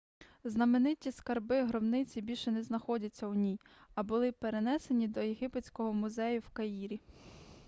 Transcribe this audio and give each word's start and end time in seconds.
знамениті 0.43 1.11
скарби 1.11 1.63
гробниці 1.63 2.21
більше 2.21 2.51
не 2.51 2.63
знаходяться 2.63 3.27
у 3.27 3.33
ній 3.33 3.59
а 3.95 4.03
були 4.03 4.31
перенесені 4.31 5.07
до 5.07 5.19
єгипетського 5.21 5.93
музею 5.93 6.39
в 6.39 6.49
каїрі 6.49 7.01